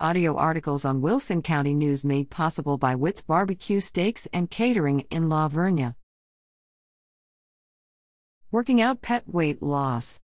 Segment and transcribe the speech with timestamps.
[0.00, 5.28] Audio articles on Wilson County News made possible by Witt's Barbecue Steaks and Catering in
[5.28, 5.94] La Vernia.
[8.50, 10.18] Working out pet weight loss.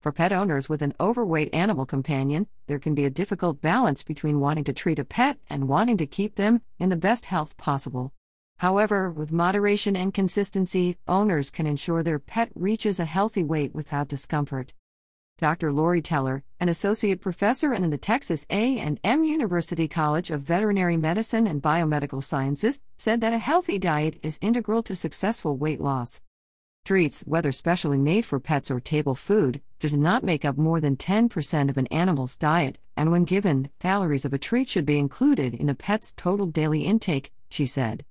[0.00, 4.40] For pet owners with an overweight animal companion, there can be a difficult balance between
[4.40, 8.12] wanting to treat a pet and wanting to keep them in the best health possible.
[8.58, 14.08] However, with moderation and consistency, owners can ensure their pet reaches a healthy weight without
[14.08, 14.74] discomfort.
[15.38, 15.72] Dr.
[15.72, 21.60] Lori Teller, an associate professor in the Texas A&M University College of Veterinary Medicine and
[21.60, 26.22] Biomedical Sciences, said that a healthy diet is integral to successful weight loss.
[26.84, 30.96] Treats, whether specially made for pets or table food, do not make up more than
[30.96, 35.52] 10% of an animal's diet, and when given, calories of a treat should be included
[35.52, 38.04] in a pet's total daily intake, she said.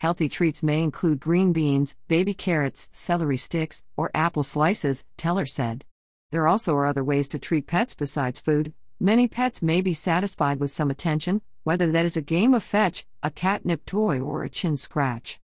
[0.00, 5.84] Healthy treats may include green beans, baby carrots, celery sticks, or apple slices, Teller said.
[6.34, 8.74] There also are other ways to treat pets besides food.
[8.98, 13.06] Many pets may be satisfied with some attention, whether that is a game of fetch,
[13.22, 15.38] a catnip toy, or a chin scratch.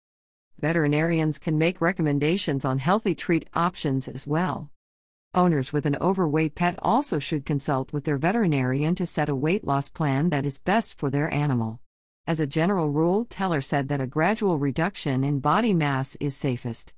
[0.57, 4.71] Veterinarians can make recommendations on healthy treat options as well.
[5.33, 9.65] Owners with an overweight pet also should consult with their veterinarian to set a weight
[9.65, 11.81] loss plan that is best for their animal.
[12.25, 16.93] As a general rule, Teller said that a gradual reduction in body mass is safest.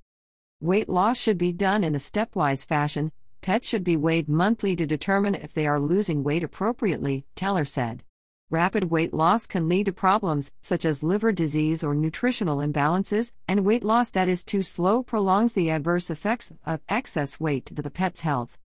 [0.60, 3.10] Weight loss should be done in a stepwise fashion,
[3.42, 8.04] Pets should be weighed monthly to determine if they are losing weight appropriately, Teller said.
[8.50, 13.64] Rapid weight loss can lead to problems such as liver disease or nutritional imbalances, and
[13.64, 17.90] weight loss that is too slow prolongs the adverse effects of excess weight to the
[17.90, 18.58] pet's health.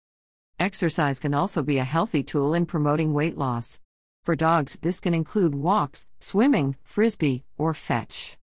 [0.58, 3.80] Exercise can also be a healthy tool in promoting weight loss.
[4.24, 8.38] For dogs, this can include walks, swimming, frisbee, or fetch.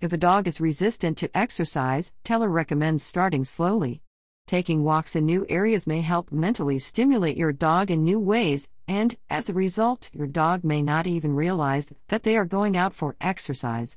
[0.00, 4.02] If a dog is resistant to exercise, Teller recommends starting slowly.
[4.46, 9.16] Taking walks in new areas may help mentally stimulate your dog in new ways, and,
[9.30, 13.16] as a result, your dog may not even realize that they are going out for
[13.22, 13.96] exercise.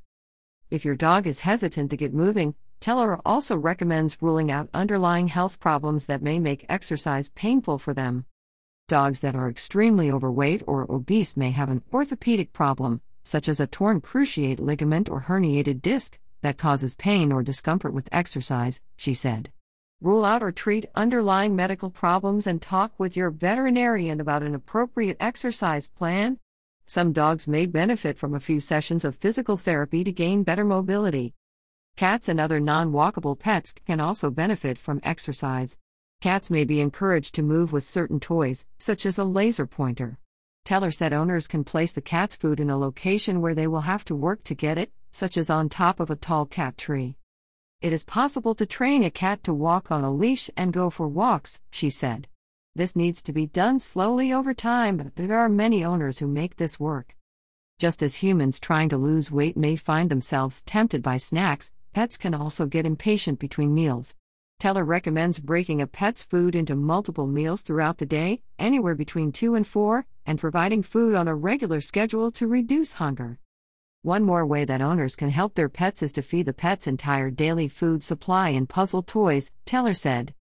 [0.70, 5.60] If your dog is hesitant to get moving, Teller also recommends ruling out underlying health
[5.60, 8.24] problems that may make exercise painful for them.
[8.88, 13.66] Dogs that are extremely overweight or obese may have an orthopedic problem, such as a
[13.66, 19.50] torn cruciate ligament or herniated disc, that causes pain or discomfort with exercise, she said.
[20.00, 25.16] Rule out or treat underlying medical problems and talk with your veterinarian about an appropriate
[25.18, 26.38] exercise plan.
[26.86, 31.34] Some dogs may benefit from a few sessions of physical therapy to gain better mobility.
[31.96, 35.76] Cats and other non walkable pets can also benefit from exercise.
[36.20, 40.16] Cats may be encouraged to move with certain toys, such as a laser pointer.
[40.64, 44.04] Teller said owners can place the cat's food in a location where they will have
[44.04, 47.17] to work to get it, such as on top of a tall cat tree.
[47.80, 51.06] It is possible to train a cat to walk on a leash and go for
[51.06, 52.26] walks, she said.
[52.74, 56.56] This needs to be done slowly over time, but there are many owners who make
[56.56, 57.14] this work.
[57.78, 62.34] Just as humans trying to lose weight may find themselves tempted by snacks, pets can
[62.34, 64.16] also get impatient between meals.
[64.58, 69.54] Teller recommends breaking a pet's food into multiple meals throughout the day, anywhere between 2
[69.54, 73.38] and 4, and providing food on a regular schedule to reduce hunger.
[74.02, 77.32] One more way that owners can help their pets is to feed the pet's entire
[77.32, 80.34] daily food supply in puzzle toys, Teller said.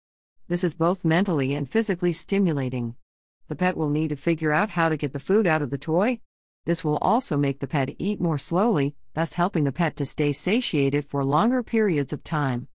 [0.47, 2.95] This is both mentally and physically stimulating.
[3.47, 5.77] The pet will need to figure out how to get the food out of the
[5.79, 6.19] toy.
[6.65, 10.33] This will also make the pet eat more slowly, thus helping the pet to stay
[10.33, 12.67] satiated for longer periods of time.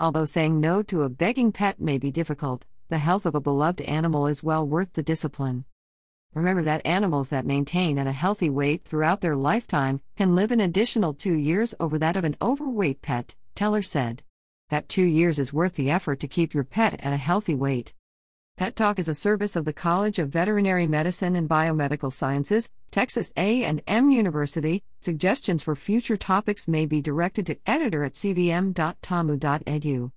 [0.00, 3.82] Although saying no to a begging pet may be difficult, the health of a beloved
[3.82, 5.66] animal is well worth the discipline.
[6.34, 10.60] Remember that animals that maintain at a healthy weight throughout their lifetime can live an
[10.60, 14.22] additional two years over that of an overweight pet, Teller said.
[14.68, 17.94] That two years is worth the effort to keep your pet at a healthy weight.
[18.56, 23.32] Pet Talk is a service of the College of Veterinary Medicine and Biomedical Sciences, Texas
[23.36, 24.82] A&M University.
[25.00, 30.10] Suggestions for future topics may be directed to editor at cvm.tamu.edu.